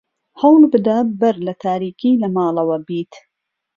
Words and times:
هەوڵ 0.41 0.61
بدە 0.73 0.97
بەر 1.19 1.35
لە 1.47 1.53
تاریکی 1.63 2.19
لە 2.21 2.27
ماڵەوە 2.35 2.77
بیت. 2.87 3.13